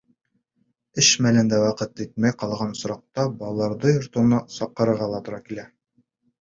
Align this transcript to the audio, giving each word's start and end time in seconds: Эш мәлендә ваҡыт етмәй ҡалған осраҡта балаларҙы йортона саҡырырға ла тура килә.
Эш 1.03 1.09
мәлендә 1.25 1.59
ваҡыт 1.65 2.01
етмәй 2.05 2.35
ҡалған 2.45 2.73
осраҡта 2.77 3.27
балаларҙы 3.43 3.95
йортона 3.99 4.43
саҡырырға 4.59 5.15
ла 5.15 5.25
тура 5.31 5.45
килә. 5.49 5.71